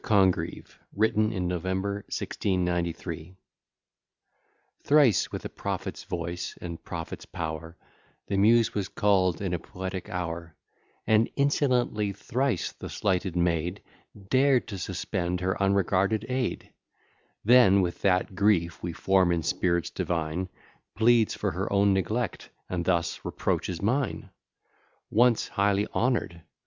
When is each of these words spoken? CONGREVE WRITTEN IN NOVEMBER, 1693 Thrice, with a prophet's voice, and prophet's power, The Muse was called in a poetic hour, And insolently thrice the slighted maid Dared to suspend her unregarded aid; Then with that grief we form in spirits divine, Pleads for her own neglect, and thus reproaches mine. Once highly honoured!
CONGREVE 0.03 0.79
WRITTEN 0.95 1.31
IN 1.31 1.47
NOVEMBER, 1.47 1.93
1693 2.09 3.35
Thrice, 4.81 5.31
with 5.31 5.45
a 5.45 5.49
prophet's 5.49 6.05
voice, 6.05 6.57
and 6.59 6.83
prophet's 6.83 7.27
power, 7.27 7.77
The 8.25 8.35
Muse 8.35 8.73
was 8.73 8.87
called 8.87 9.41
in 9.43 9.53
a 9.53 9.59
poetic 9.59 10.09
hour, 10.09 10.55
And 11.05 11.29
insolently 11.35 12.13
thrice 12.13 12.71
the 12.71 12.89
slighted 12.89 13.35
maid 13.35 13.83
Dared 14.31 14.67
to 14.69 14.79
suspend 14.79 15.39
her 15.41 15.61
unregarded 15.61 16.25
aid; 16.27 16.71
Then 17.45 17.81
with 17.83 18.01
that 18.01 18.33
grief 18.33 18.81
we 18.81 18.93
form 18.93 19.31
in 19.31 19.43
spirits 19.43 19.91
divine, 19.91 20.49
Pleads 20.95 21.35
for 21.35 21.51
her 21.51 21.71
own 21.71 21.93
neglect, 21.93 22.49
and 22.67 22.83
thus 22.85 23.23
reproaches 23.23 23.83
mine. 23.83 24.31
Once 25.11 25.47
highly 25.49 25.85
honoured! 25.93 26.41